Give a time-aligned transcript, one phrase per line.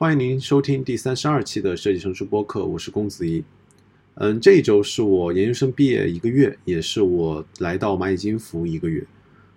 [0.00, 3.44] 欢迎您收听第三十二期的设计成熟播客，我是龚子怡。
[4.14, 9.06] 嗯，这一周是我研究生毕业一个月，也是我来到蚂蚁金服一个月。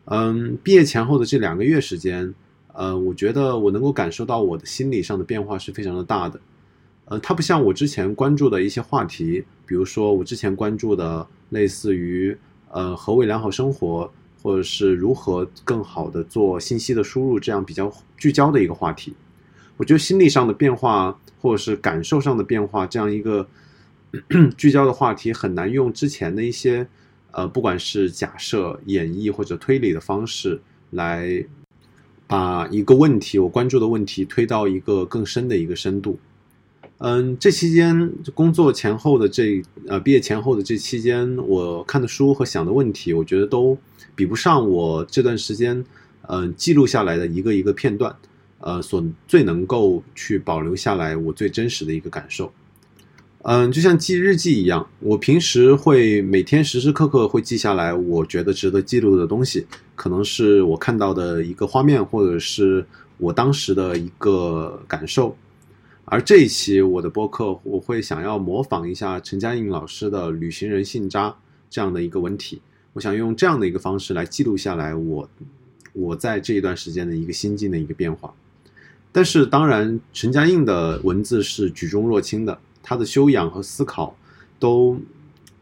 [0.04, 2.34] 嗯，毕业前后的这两个月时间，
[2.73, 6.38] 呃，我觉得我能够感受到我的心理上的变化是非常的大的。
[7.05, 12.38] 呃，它不像我之前关注的一些话题，比如说我之前关注的类似于
[12.70, 19.14] 呃何为良好生活，或者是如何更好的做信息的输入这样比较聚焦的一个话题。
[19.77, 23.48] 我觉得心理上的变化，或者是感受上的变化，这样一个
[24.55, 26.88] 聚焦的话题，很难用之前的一些
[27.31, 31.44] 呃，不管是假设、演绎或者推理的方式来
[32.28, 36.20] 把一个问题，我关注的问题推到一个更深的一个深度。
[37.00, 43.78] 嗯，这期间工作前后的这呃毕业前后的这期间，我看的书和想的问题，我觉得都
[44.16, 45.84] 比不上我这段时间
[46.28, 48.16] 嗯记录下来的一个一个片段。
[48.66, 52.50] 呃，所最能够去保留下来我最真实的一个感受，
[53.42, 62.86] 嗯，就像记日记一样，我平时会每天时时刻刻会记下来我觉得值得记录的东西，可能是我看到的一个画面，或者是
[63.17, 65.36] 我当时的一个感受。
[66.06, 71.30] 而这一期我的播客，我会想要模仿一下陈嘉映老师的《旅行人信札》
[71.69, 72.61] 这样的一个文体，
[72.94, 75.30] 我想用这样的一个方式来记录下来我
[75.91, 78.34] 我在这一段时间的一个心境的一个变化。
[79.16, 84.17] 但是，当然，陈嘉映的文字是举重若轻的，他的修养和思考
[84.58, 85.00] 都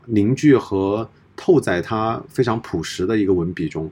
[0.05, 3.91] 凝聚和透在他非常朴实的一个文笔中。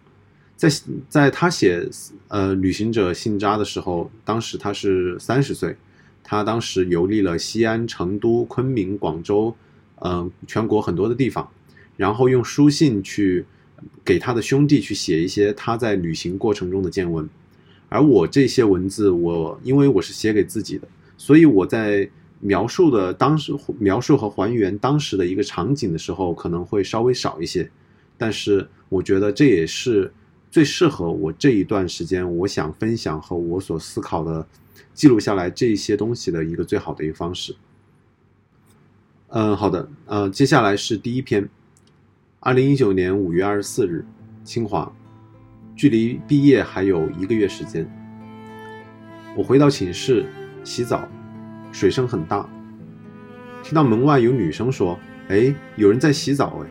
[0.56, 0.70] 在
[1.10, 1.86] 在他写
[2.30, 5.76] 呃《旅行者信札》的时候，当时他是三十岁，
[6.24, 9.54] 他当时游历了西安、成都、昆明、广州，
[9.98, 11.50] 嗯，全国很多的地方，
[11.98, 13.46] 然后用书信去
[14.06, 17.28] 给他的兄弟去写一些他在旅行过程中的见闻。
[17.90, 20.88] 而我这些文字，我因为我是写给自己的，
[21.18, 22.10] 所以我在
[22.40, 27.70] 描述的当时描述和还原当时的一个场景的时候，可能会稍微少一些。
[28.18, 30.14] 但是我觉得这也是
[30.52, 34.48] 最适合我这一段时间，我想分享和我所思考的
[34.94, 37.56] 记录下来这些东西的一个最好的一个方式。
[39.30, 41.50] 嗯，好的，呃，接下来是第一篇，
[42.40, 44.06] 二零一九年五月二十四日，
[44.44, 44.92] 清华。
[45.80, 47.90] 距离毕业还有一个月时间，
[49.34, 50.26] 我回到寝室
[50.62, 51.08] 洗澡，
[51.72, 52.46] 水声很大，
[53.64, 55.00] 听到门外有女生说
[55.32, 56.68] ：“哎，有人在洗澡。”哎，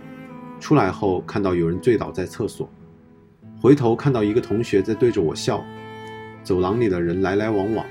[0.61, 2.71] 出来后看到有人醉倒在厕所，
[3.59, 5.65] 回头看到一个同学在对着我笑，
[6.43, 7.87] 走廊里的人来来往往，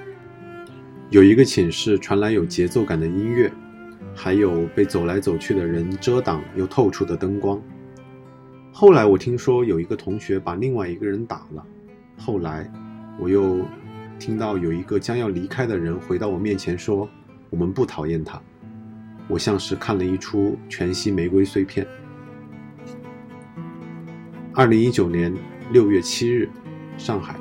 [1.10, 3.52] 有一个寝室传来有节奏感的音乐，
[4.14, 7.60] 还有被走来走去的人遮挡又透出的灯光。
[8.80, 11.66] 后来我听说有一个同学把另外一个人打了，
[12.16, 12.72] 后来
[13.18, 13.66] 我又
[14.20, 17.10] 听到有一个将要离开的人回到我面前说
[17.50, 18.40] ：“我们不讨厌他。”
[19.28, 21.88] 我像是看了一出全息玫瑰碎片。
[24.54, 25.34] 二零一九年
[25.72, 26.48] 六月七日，
[27.00, 27.36] 上海。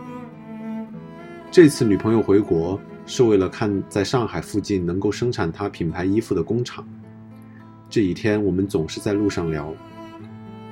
[1.51, 6.83] 这次女朋友回国是为了看在上海附近能够生产她品牌衣服的工厂。
[7.91, 9.71] 这几天我们总是在路上聊。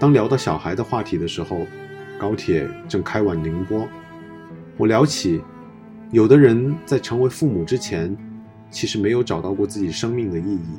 [0.05, 1.67] 当聊到小孩的话题的时候，
[2.19, 3.89] 高铁正开往宁波。
[4.77, 5.41] 我聊起，
[6.11, 8.15] 有的人在成为父母之前，
[8.71, 10.79] 其实没有找到过自己生命的意义，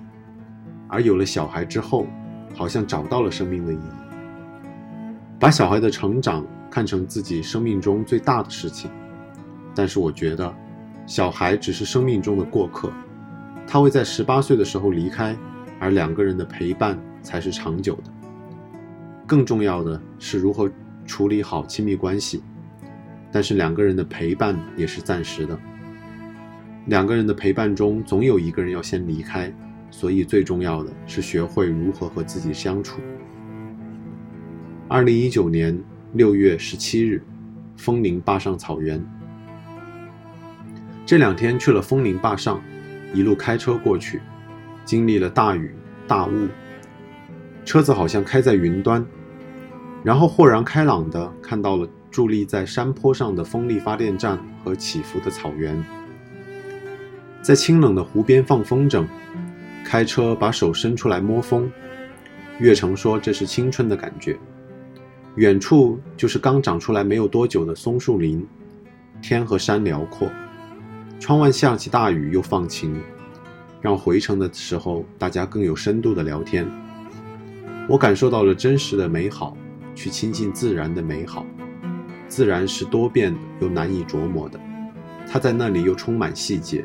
[0.88, 2.06] 而有了小孩之后，
[2.54, 5.40] 好像找到了生命的意义。
[5.40, 8.92] 把小孩的成长看成自己生命中最大的事情，
[9.74, 10.54] 但是我觉得，
[11.08, 12.94] 小孩只是生命中的过客，
[13.66, 15.36] 他会在十八岁的时候离开，
[15.80, 18.15] 而两个人的陪伴才是长久的。
[19.28, 20.70] 更重要的是如何
[21.06, 22.44] 处理好亲密关系，
[23.32, 25.58] 但是两个人的陪伴也是暂时的。
[26.86, 29.52] 两个人的陪伴中总有一个人要先离开，
[29.90, 33.02] 所以最重要的是学会如何和自己相处。
[34.88, 35.76] 二零一九年
[36.14, 37.24] 六月十七日，
[37.76, 39.04] 枫林坝上草原。
[41.04, 42.62] 这两天去了枫林坝上，
[43.14, 44.22] 一路开车过去，
[44.86, 45.74] 经历了大雨
[46.08, 46.48] 大雾。
[47.66, 49.04] 车子好像开在云端，
[50.04, 55.84] 然后豁然开朗地看到了伫立在山坡上的风力发电站和起伏的草原。
[57.42, 59.06] 在清冷的湖边放风筝，
[59.84, 61.70] 开车把手伸出来摸风。
[62.60, 64.38] 月成说这是青春的感觉。
[65.36, 68.48] 远处就是刚长出来没有多久的松树林，
[69.22, 70.30] 天和山辽阔。
[71.20, 72.96] 窗外下起大雨又放晴，
[73.82, 76.66] 让回程的时候大家更有深度的聊天。
[77.88, 79.56] 我感受到了真实的美好，
[79.94, 81.46] 去亲近自然的美好。
[82.28, 84.60] 自然是多变的，又难以琢磨的。
[85.28, 86.84] 它在那里又充满细节，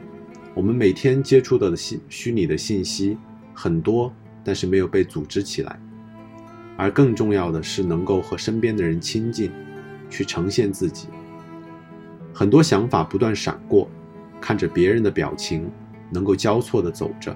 [0.54, 3.16] 我们每天接触到的信虚拟的信息
[3.54, 4.12] 很多，
[4.44, 5.80] 但是没有被组织起来。
[6.76, 9.50] 而更重要的是，能够和身边的人亲近，
[10.10, 11.08] 去呈现自己。
[12.34, 13.88] 很多想法不断闪过，
[14.38, 15.70] 看着别人的表情，
[16.10, 17.34] 能够交错的走着，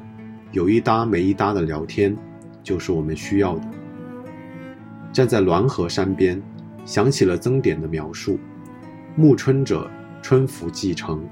[0.52, 2.14] 有一搭没一搭的聊天，
[2.64, 3.64] 就是我们需要的。
[5.12, 6.43] 站在滦河山边，
[6.84, 8.40] 想起了曾点的描述：
[9.14, 9.88] 暮春者，
[10.20, 11.25] 春服既成。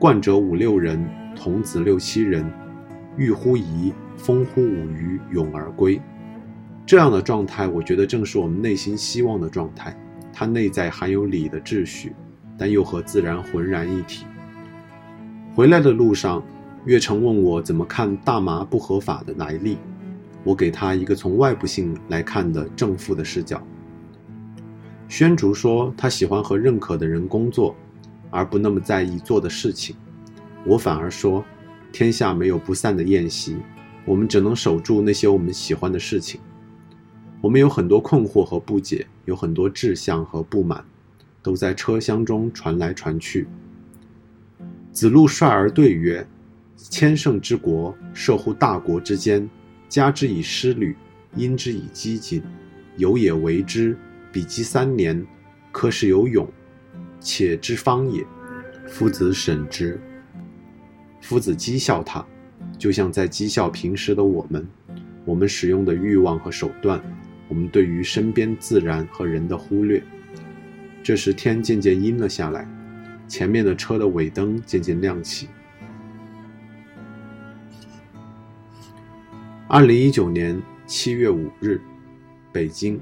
[0.00, 2.44] 冠者五六人，童子六七人，
[3.16, 6.00] 欲乎沂，风乎舞雩，咏而归。
[6.84, 9.96] 这样的状态，我觉得正是我们内心希望的状态。
[10.32, 12.14] 它内在含有礼的秩序，
[12.58, 14.26] 但又和自然浑然一体。
[15.54, 16.42] 回来的路上，
[16.84, 19.78] 月成问我怎么看大麻不合法的来历，
[20.46, 23.62] 我给他一个从外部性来看的正负的视角。
[25.08, 27.76] 宣竹说他喜欢和认可的人工作。
[28.28, 29.96] 而不那么在意做的事情，
[30.66, 31.42] 我反而说，
[31.92, 33.56] 天下没有不散的宴席，
[34.04, 36.40] 我们只能守住那些我们喜欢的事情。
[37.40, 40.84] 我们有很多困惑和不解，有很多志向和不满，
[41.40, 43.46] 都在车厢中传来传去。
[44.90, 46.26] 子路率而对曰
[46.76, 49.48] ：“千乘之国，涉乎大国之间，
[49.88, 50.96] 加之以师旅，
[51.34, 52.42] 因之以饥馑，
[52.96, 53.96] 有也为之，
[54.32, 55.24] 彼积三年，
[55.72, 56.48] 可使有勇。”
[57.18, 58.24] 且之方也，
[58.86, 59.98] 夫子审之。
[61.20, 62.24] 夫子讥笑他，
[62.78, 64.64] 就像在讥笑平时的我们，
[65.24, 67.02] 我们使用的欲望和手段，
[67.48, 70.00] 我们对于身边自然和人的忽略。
[71.02, 72.68] 这时天渐渐阴了下来，
[73.26, 75.48] 前面的车的尾灯渐渐亮起。
[79.68, 81.80] 二零一九年七月五日，
[82.52, 83.00] 北京。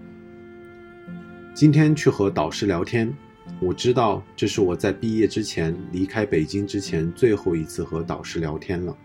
[1.53, 3.15] 今天去和导师聊天。
[3.61, 8.97] 我知道这是我在毕业之前离开北京之前最后一次和导师聊天了。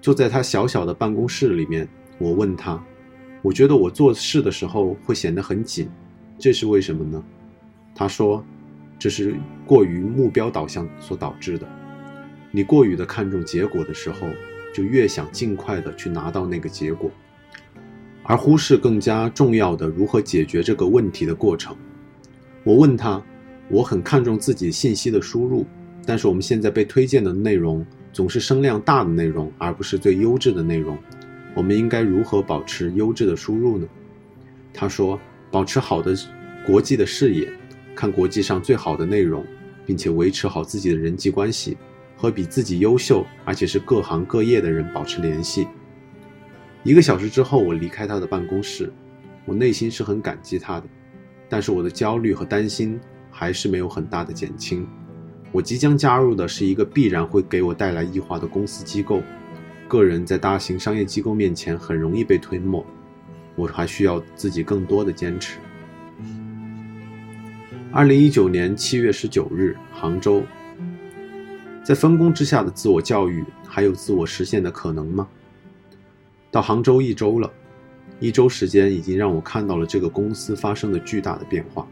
[0.00, 2.80] 坐在他小小的办公室里面，我问他
[3.42, 5.90] ：“我觉得我做事的时候会显得很紧，
[6.38, 7.20] 这是为什么呢？”
[7.92, 8.44] 他说
[9.00, 9.34] ：“这是
[9.66, 11.68] 过于目标导向所导致的。
[12.52, 14.28] 你过于的看重结果的时候，
[14.76, 17.10] 就越想尽快的去拿到那个结果，
[18.22, 21.74] 而忽视更加重要的如何解决这个问题的过程。”
[22.62, 23.22] 我问他，
[23.70, 25.64] 我很看重自己信息的输入，
[26.04, 30.98] 但是我们现在被推荐的内容总是声量大的内容，而不是最优质的内容。
[31.54, 33.88] 我们应该如何保持优质的输入呢？
[34.74, 35.18] 他说，
[35.50, 36.14] 保持好的
[36.66, 37.50] 国际的视野，
[37.94, 39.42] 看国际上最好的内容，
[39.86, 41.78] 并且维持好自己的人际关系，
[42.16, 45.68] 和比自己优秀而且是各行各业的人保持联系。
[46.82, 48.92] 一个小时之后，我离开他的办公室，
[49.44, 50.86] 我内心是很感激他的。
[51.48, 52.98] 但是我的焦虑和担心
[53.30, 54.88] 还是没有很大的减轻。
[55.52, 59.22] 我即将加入的是一个必然会给我带来异化的公司机构，
[59.88, 62.84] 个人在大型商业机构面前很容易被吞没。
[63.54, 65.58] 我还需要自己更多的坚持。
[67.90, 70.42] 二零一九年七月十九日，杭州，
[71.86, 75.28] 在分工之下的自我教育还有自我实现的可能吗？
[76.50, 77.48] 到杭州一周了。
[78.18, 81.86] 一周时间已经让我看到了这个公司发生的巨大的变化。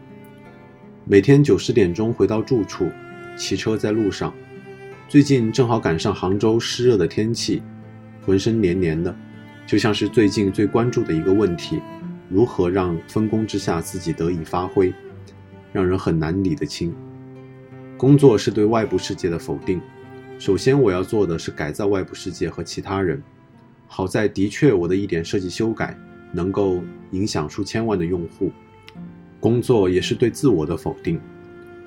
[1.05, 2.91] 每天九十点钟回到住处，
[3.37, 4.33] 骑车在路上。
[5.07, 7.63] 最近正好赶上杭州湿热的天气，
[8.25, 9.15] 浑身黏黏的，
[9.65, 11.81] 就像是最近最关注的一个问题：
[12.27, 14.93] 如何让分工之下自己得以发挥，
[15.71, 16.93] 让人很难理得清。
[17.97, 19.81] 工作是对外部世界的否定。
[20.39, 23.21] 首先我要做的是改造外部世界和其他人。
[23.87, 25.97] 好在的确我的一点设计修改。
[26.33, 28.51] 能够影响数千万的用户，
[29.39, 31.17] 工作也是对自我的否定。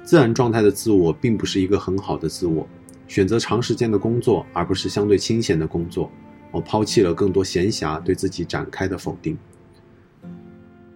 [0.02, 2.67] 自然状态的自我并不是一个很好的自我。
[3.07, 6.11] 选择长时间的工作，而不是相对清闲的工作。
[6.50, 9.37] 我抛弃了更多闲暇对自己展开的否定，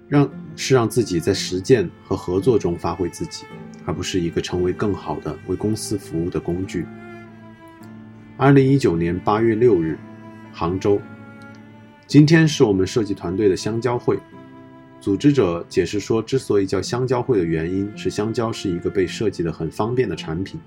[0.08, 3.44] 让是让自己在实践和合作中发挥自己，
[3.84, 6.86] 而不是一个成为更好的为公司服务的工具。
[8.42, 9.96] 二零一九年八月六日，
[10.52, 11.00] 杭州。
[12.08, 14.18] 今天是我们设计团队的香蕉会，
[15.00, 20.60] 组织者解释说，之所以叫香蕉会的原因是香蕉是一个被设计的很方便的产品，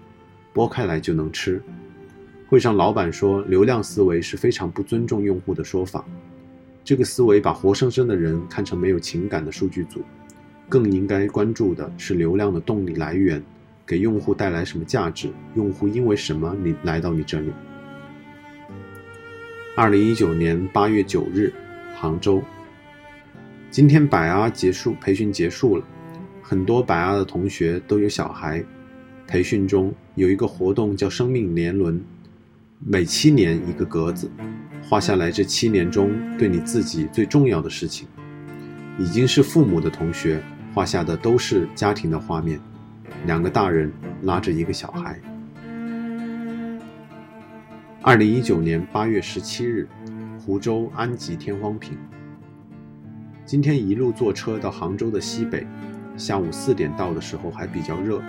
[0.53, 1.61] 剥开来就能吃。
[2.47, 6.05] 会上老板说，流量思维是非常不尊重用户的说法，
[6.81, 10.01] 这个思维把活生生的人看成没有情感的数据组，
[10.69, 13.43] 更应该关注的是流量的动力来源，
[13.85, 17.51] 给用户带来什么价值，用户因为什么你来到你这里。
[19.77, 21.51] 二零一九年八月九日，
[21.97, 22.41] 杭州。
[23.69, 25.83] 今天百阿结束培训结束了，
[26.41, 28.63] 很多百阿的同学都有小孩。
[29.27, 32.01] 培训中有一个活动叫“生命年轮”，
[32.79, 34.31] 每七年一个格子，
[34.81, 38.07] 画下来这七年中对你自己最重要的事情。
[38.97, 40.41] 已经是父母的同学
[40.73, 42.57] 画下的都是家庭的画面，
[43.25, 43.91] 两个大人
[44.21, 45.19] 拉着一个小孩。
[48.07, 49.89] 二零一九年八月十七日，
[50.37, 51.97] 湖州安吉天荒坪。
[53.47, 55.65] 今天一路坐车到杭州的西北，
[56.15, 58.21] 下午四点到的时候还比较热，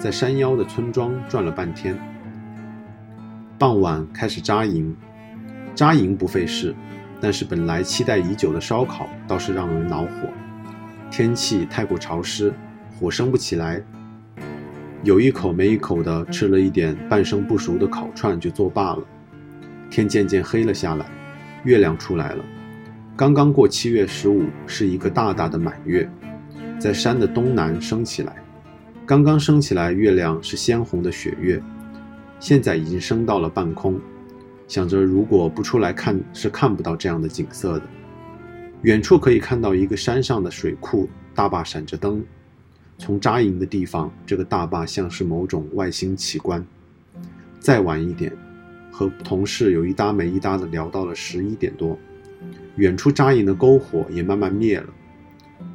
[0.00, 1.96] 在山腰的村庄转了半天。
[3.56, 4.96] 傍晚开始扎营，
[5.76, 6.74] 扎营不费事。
[7.20, 10.28] 但是本来期待已久的烧烤倒是让人恼火，
[11.08, 12.52] 天气太过潮湿，
[12.98, 13.80] 火生不起来。
[15.04, 19.04] 有一口没一口的吃了一点半生不熟的烤串就作罢了。
[19.90, 21.04] 天渐渐黑了下来，
[21.62, 22.42] 月亮出来了。
[23.14, 26.10] 刚刚过七月十五，是一个大大的满月，
[26.78, 28.34] 在山的东南升起来。
[29.04, 31.62] 刚刚升起来，月亮是鲜红的雪月，
[32.40, 34.00] 现在已经升到了半空。
[34.66, 37.82] 想着，如果不出来看，是看不到这样的景色的。
[38.80, 42.24] 远处可以看到一个山上的水库，大坝闪着灯。
[42.98, 46.64] 从扎营的地方，这个大坝像是某种外星奇观。
[47.58, 48.32] 再晚一点，
[48.90, 51.98] 和同事有一搭没一搭的聊到了十一点多。
[52.76, 54.88] 远处扎营的篝火也慢慢灭了，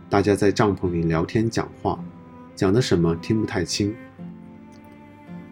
[0.10, 2.04] 大家在帐篷里聊天讲话，
[2.56, 3.94] 讲的什么听不太清。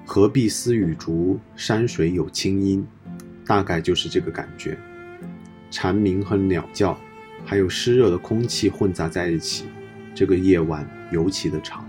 [0.05, 2.85] 何必思雨竹，山水有清音。
[3.45, 4.77] 大概就是这个感觉，
[5.71, 6.97] 蝉鸣和鸟叫，
[7.45, 9.63] 还有湿热的空气混杂在一起，
[10.13, 11.85] 这个夜晚尤其的长。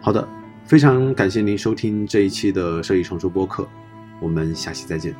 [0.00, 0.26] 好的，
[0.64, 3.68] 非常感谢您收听这一期的设计成熟播客，
[4.20, 5.14] 我们下期再见。